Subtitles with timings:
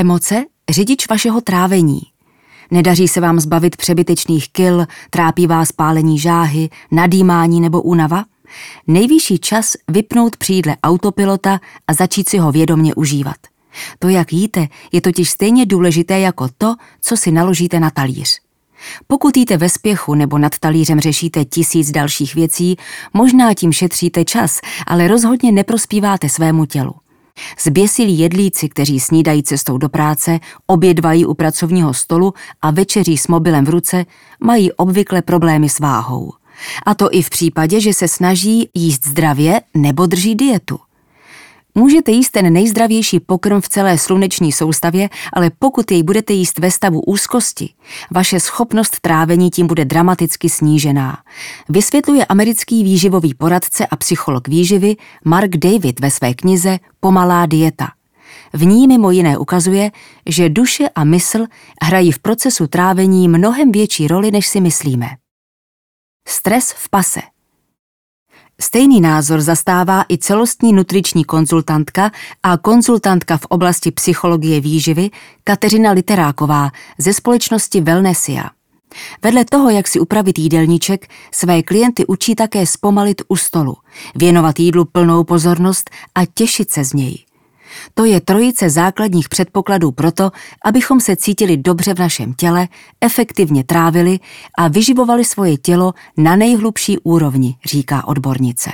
[0.00, 2.00] Emoce řidič vašeho trávení.
[2.70, 8.24] Nedaří se vám zbavit přebytečných kil, trápí vás pálení žáhy, nadýmání nebo únava?
[8.86, 13.36] Nejvyšší čas vypnout přídle autopilota a začít si ho vědomně užívat.
[13.98, 18.40] To, jak jíte, je totiž stejně důležité jako to, co si naložíte na talíř.
[19.06, 22.76] Pokud jíte ve spěchu nebo nad talířem řešíte tisíc dalších věcí,
[23.14, 26.92] možná tím šetříte čas, ale rozhodně neprospíváte svému tělu.
[27.60, 33.64] Zběsilí jedlíci, kteří snídají cestou do práce, obědvají u pracovního stolu a večeří s mobilem
[33.64, 34.06] v ruce,
[34.44, 36.32] mají obvykle problémy s váhou.
[36.86, 40.78] A to i v případě, že se snaží jíst zdravě nebo drží dietu.
[41.74, 46.70] Můžete jíst ten nejzdravější pokrm v celé sluneční soustavě, ale pokud jej budete jíst ve
[46.70, 47.74] stavu úzkosti,
[48.10, 51.18] vaše schopnost trávení tím bude dramaticky snížená.
[51.68, 57.88] Vysvětluje americký výživový poradce a psycholog výživy Mark David ve své knize Pomalá dieta.
[58.52, 59.90] V ní mimo jiné ukazuje,
[60.26, 61.46] že duše a mysl
[61.82, 65.06] hrají v procesu trávení mnohem větší roli, než si myslíme.
[66.28, 67.20] Stres v pase–
[68.70, 72.10] Stejný názor zastává i celostní nutriční konzultantka
[72.42, 75.10] a konzultantka v oblasti psychologie výživy
[75.44, 78.50] Kateřina Literáková ze společnosti Wellnessia.
[79.22, 83.76] Vedle toho, jak si upravit jídelníček, své klienty učí také zpomalit u stolu,
[84.14, 87.24] věnovat jídlu plnou pozornost a těšit se z něj.
[87.94, 90.30] To je trojice základních předpokladů pro to,
[90.64, 92.68] abychom se cítili dobře v našem těle,
[93.00, 94.18] efektivně trávili
[94.58, 98.70] a vyživovali svoje tělo na nejhlubší úrovni, říká odbornice.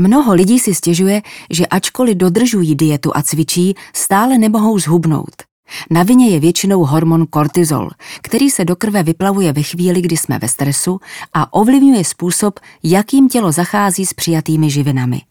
[0.00, 5.48] Mnoho lidí si stěžuje, že ačkoliv dodržují dietu a cvičí, stále nemohou zhubnout.
[5.90, 7.90] Na vině je většinou hormon kortizol,
[8.22, 11.00] který se do krve vyplavuje ve chvíli, kdy jsme ve stresu
[11.34, 15.22] a ovlivňuje způsob, jakým tělo zachází s přijatými živinami.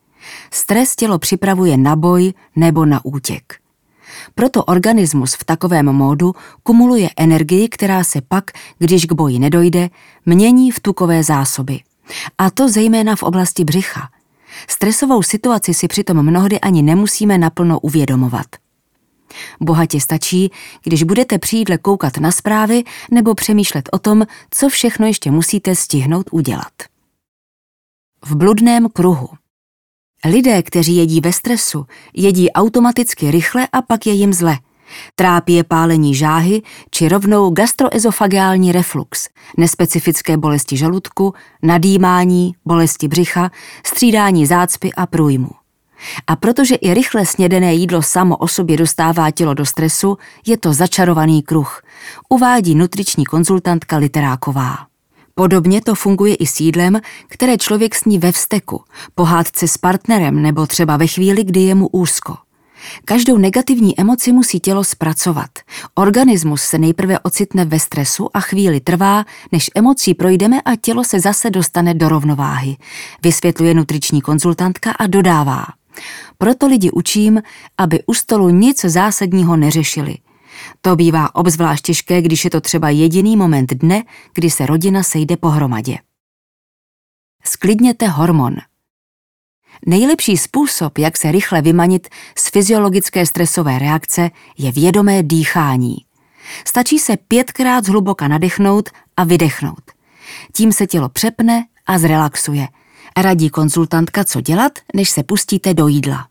[0.52, 3.60] Stres tělo připravuje na boj nebo na útěk.
[4.36, 9.90] Proto organismus v takovém módu kumuluje energii, která se pak, když k boji nedojde,
[10.26, 11.80] mění v tukové zásoby.
[12.38, 14.10] A to zejména v oblasti břicha.
[14.68, 18.46] Stresovou situaci si přitom mnohdy ani nemusíme naplno uvědomovat.
[19.60, 20.52] Bohatě stačí,
[20.84, 26.30] když budete přijídle koukat na zprávy nebo přemýšlet o tom, co všechno ještě musíte stihnout
[26.32, 26.74] udělat.
[28.26, 29.30] V bludném kruhu.
[30.26, 34.58] Lidé, kteří jedí ve stresu, jedí automaticky rychle a pak je jim zle.
[35.16, 36.62] Trápí je pálení žáhy
[36.92, 41.34] či rovnou gastroezofageální reflux, nespecifické bolesti žaludku,
[41.64, 43.52] nadýmání, bolesti břicha,
[43.86, 45.50] střídání zácpy a průjmu.
[46.28, 50.74] A protože i rychle snědené jídlo samo o sobě dostává tělo do stresu, je to
[50.74, 51.82] začarovaný kruh,
[52.30, 54.87] uvádí nutriční konzultantka Literáková.
[55.40, 58.84] Podobně to funguje i s jídlem, které člověk sní ve vsteku,
[59.16, 62.38] pohádce s partnerem nebo třeba ve chvíli, kdy je mu úzko.
[63.06, 65.50] Každou negativní emoci musí tělo zpracovat.
[65.96, 71.20] Organismus se nejprve ocitne ve stresu a chvíli trvá, než emocí projdeme a tělo se
[71.20, 72.78] zase dostane do rovnováhy,
[73.24, 75.66] vysvětluje nutriční konzultantka a dodává.
[76.38, 77.42] Proto lidi učím,
[77.78, 80.18] aby u stolu nic zásadního neřešili–
[80.82, 85.38] to bývá obzvlášť těžké, když je to třeba jediný moment dne, kdy se rodina sejde
[85.38, 85.98] pohromadě.
[87.44, 88.56] Sklidněte hormon.
[89.86, 92.08] Nejlepší způsob, jak se rychle vymanit
[92.38, 95.98] z fyziologické stresové reakce, je vědomé dýchání.
[96.68, 99.92] Stačí se pětkrát zhluboka nadechnout a vydechnout.
[100.54, 102.68] Tím se tělo přepne a zrelaxuje.
[103.18, 106.28] Radí konzultantka, co dělat, než se pustíte do jídla.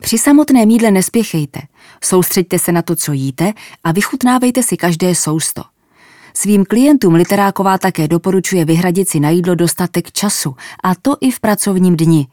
[0.00, 1.60] Při samotném jídle nespěchejte,
[2.04, 3.52] soustřeďte se na to, co jíte
[3.84, 5.62] a vychutnávejte si každé sousto.
[6.34, 11.40] Svým klientům Literáková také doporučuje vyhradit si na jídlo dostatek času, a to i v
[11.40, 12.26] pracovním dni.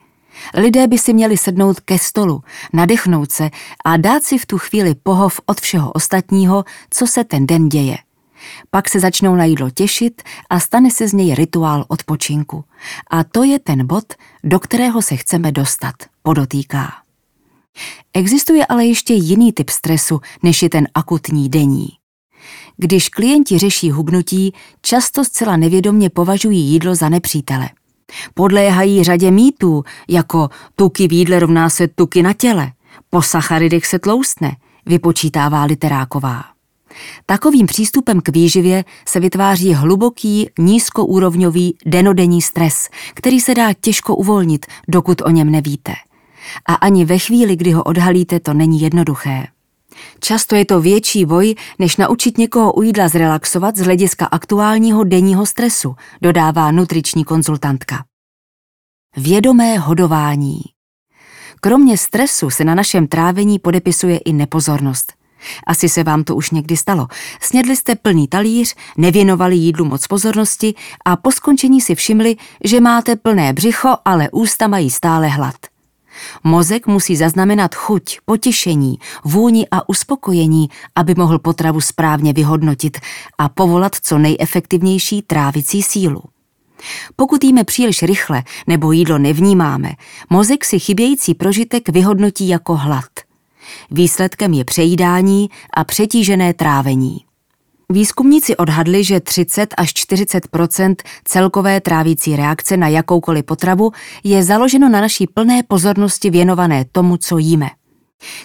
[0.53, 3.49] Lidé by si měli sednout ke stolu, nadechnout se
[3.85, 7.97] a dát si v tu chvíli pohov od všeho ostatního, co se ten den děje.
[8.69, 12.63] Pak se začnou na jídlo těšit a stane se z něj rituál odpočinku.
[13.09, 14.13] A to je ten bod,
[14.43, 17.04] do kterého se chceme dostat, podotýká.
[18.13, 21.89] Existuje ale ještě jiný typ stresu, než je ten akutní denní.
[22.77, 27.69] Když klienti řeší hubnutí, často zcela nevědomně považují jídlo za nepřítele.
[28.33, 32.71] Podléhají řadě mýtů, jako tuky v jídle rovná se tuky na těle,
[33.09, 34.55] po sacharidech se tloustne,
[34.85, 36.43] vypočítává Literáková.
[37.25, 44.65] Takovým přístupem k výživě se vytváří hluboký, nízkoúrovňový denodenní stres, který se dá těžko uvolnit,
[44.87, 45.93] dokud o něm nevíte
[46.65, 49.47] a ani ve chvíli, kdy ho odhalíte, to není jednoduché.
[50.19, 55.45] Často je to větší boj, než naučit někoho u jídla zrelaxovat z hlediska aktuálního denního
[55.45, 58.03] stresu, dodává nutriční konzultantka.
[59.17, 60.61] Vědomé hodování.
[61.61, 65.13] Kromě stresu se na našem trávení podepisuje i nepozornost.
[65.67, 67.07] Asi se vám to už někdy stalo.
[67.41, 70.73] Snědli jste plný talíř, nevěnovali jídlu moc pozornosti
[71.05, 75.55] a po skončení si všimli, že máte plné břicho, ale ústa mají stále hlad.
[76.43, 82.97] Mozek musí zaznamenat chuť, potěšení, vůni a uspokojení, aby mohl potravu správně vyhodnotit
[83.37, 86.21] a povolat co nejefektivnější trávicí sílu.
[87.15, 89.91] Pokud jíme příliš rychle nebo jídlo nevnímáme,
[90.29, 93.05] mozek si chybějící prožitek vyhodnotí jako hlad.
[93.91, 97.24] Výsledkem je přejídání a přetížené trávení.
[97.89, 100.95] Výzkumníci odhadli, že 30 až 40%
[101.25, 103.91] celkové trávící reakce na jakoukoliv potravu
[104.23, 107.69] je založeno na naší plné pozornosti věnované tomu, co jíme.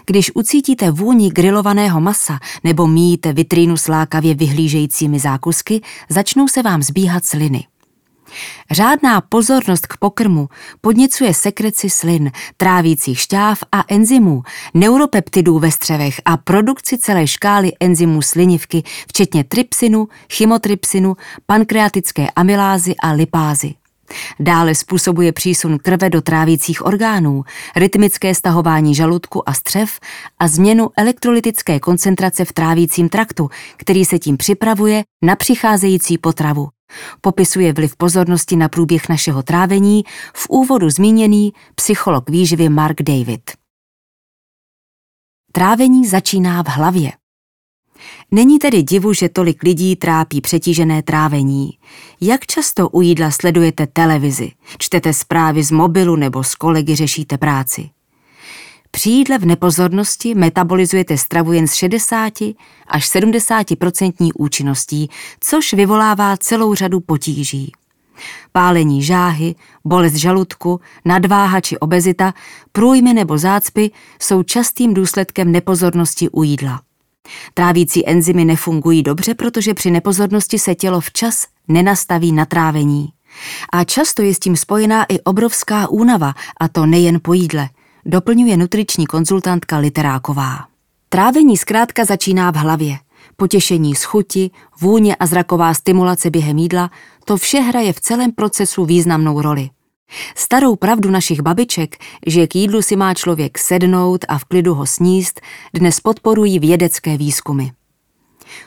[0.07, 6.83] Když ucítíte vůni grilovaného masa nebo míjíte vitrínu s lákavě vyhlížejícími zákusky, začnou se vám
[6.83, 7.70] zbíhat sliny.
[8.71, 10.49] Řádná pozornost k pokrmu
[10.81, 14.43] podněcuje sekreci slin, trávících šťáv a enzymů,
[14.75, 21.17] neuropeptidů ve střevech a produkci celé škály enzymů slinivky, včetně trypsinu, chymotrypsinu,
[21.47, 23.80] pankreatické amylázy a lipázy.
[24.41, 27.45] Dále způsobuje přísun krve do trávících orgánů,
[27.77, 30.01] rytmické stahování žaludku a střev
[30.39, 36.69] a změnu elektrolytické koncentrace v trávícím traktu, který se tím připravuje na přicházející potravu.
[37.21, 40.05] Popisuje vliv pozornosti na průběh našeho trávení
[40.35, 43.51] v úvodu zmíněný psycholog výživy Mark David.
[45.53, 47.20] Trávení začíná v hlavě.
[48.31, 51.71] Není tedy divu, že tolik lidí trápí přetížené trávení.
[52.21, 57.91] Jak často u jídla sledujete televizi, čtete zprávy z mobilu nebo s kolegy řešíte práci?
[58.91, 62.33] Při jídle v nepozornosti metabolizujete stravu jen s 60
[62.87, 65.11] až 70% účinností,
[65.41, 67.73] což vyvolává celou řadu potíží.
[68.53, 69.55] Pálení žáhy,
[69.85, 72.35] bolest žaludku, nadváha či obezita,
[72.73, 76.81] průjmy nebo zácpy jsou častým důsledkem nepozornosti u jídla.
[77.55, 83.09] Trávící enzymy nefungují dobře, protože při nepozornosti se tělo včas nenastaví na trávení.
[83.73, 87.69] A často je s tím spojená i obrovská únava, a to nejen po jídle–
[88.07, 90.65] doplňuje nutriční konzultantka Literáková.
[91.09, 92.99] Trávení zkrátka začíná v hlavě.
[93.37, 94.51] Potěšení z chuti,
[94.81, 96.91] vůně a zraková stimulace během jídla,
[97.25, 99.71] to vše hraje v celém procesu významnou roli.
[100.35, 101.97] Starou pravdu našich babiček,
[102.27, 105.41] že k jídlu si má člověk sednout a v klidu ho sníst,
[105.75, 107.65] dnes podporují vědecké výzkumy.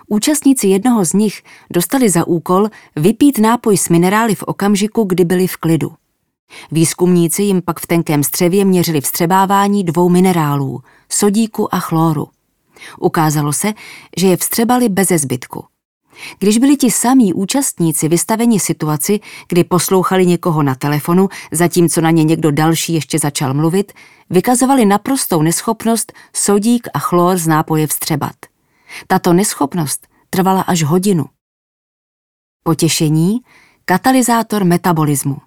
[0.07, 1.43] Účastníci jednoho z nich
[1.73, 5.93] dostali za úkol vypít nápoj s minerály v okamžiku, kdy byli v klidu.
[6.71, 12.27] Výzkumníci jim pak v tenkém střevě měřili vstřebávání dvou minerálů, sodíku a chloru.
[12.99, 13.73] Ukázalo se,
[14.17, 15.65] že je vstřebali beze zbytku.
[16.39, 22.23] Když byli ti samí účastníci vystaveni situaci, kdy poslouchali někoho na telefonu, zatímco na ně
[22.23, 23.91] někdo další ještě začal mluvit,
[24.29, 28.35] vykazovali naprostou neschopnost sodík a chlor z nápoje vstřebat.
[29.07, 31.25] Tato neschopnost trvala až hodinu.
[32.63, 33.39] Potěšení,
[33.85, 35.37] katalyzátor metabolismu.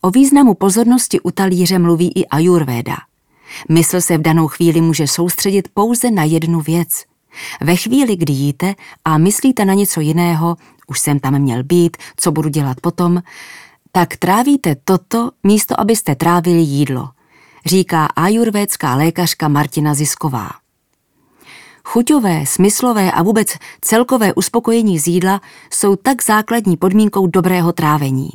[0.00, 2.96] O významu pozornosti u talíře mluví i Ayurveda.
[3.70, 7.04] Mysl se v danou chvíli může soustředit pouze na jednu věc.
[7.60, 12.32] Ve chvíli, kdy jíte a myslíte na něco jiného, už jsem tam měl být, co
[12.32, 13.22] budu dělat potom,
[13.92, 17.08] tak trávíte toto místo, abyste trávili jídlo,
[17.66, 20.50] říká ajurvédská lékařka Martina Zisková.
[21.84, 23.48] Chuťové, smyslové a vůbec
[23.80, 25.40] celkové uspokojení z jídla
[25.72, 28.30] jsou tak základní podmínkou dobrého trávení.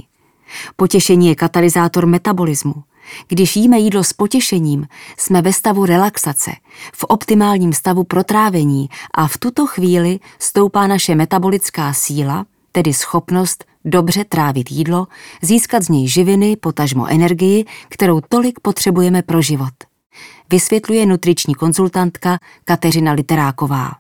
[0.76, 2.84] Potěšení je katalyzátor metabolismu.
[3.28, 4.88] Když jíme jídlo s potěšením,
[5.18, 6.52] jsme ve stavu relaxace,
[6.94, 14.26] v optimálním stavu protrávení a v tuto chvíli stoupá naše metabolická síla, tedy schopnost dobře
[14.26, 15.08] trávit jídlo,
[15.42, 19.74] získat z něj živiny, potažmo energii, kterou tolik potřebujeme pro život.
[20.52, 23.92] Vysvětluje nutriční konzultantka Kateřina Literáková.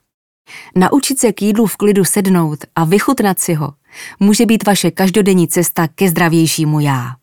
[0.75, 3.73] Naučit se k jídlu v klidu sednout a vychutnat si ho
[4.19, 7.18] může být vaše každodenní cesta ke zdravějšímu já.